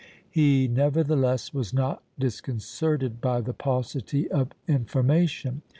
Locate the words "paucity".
3.53-4.27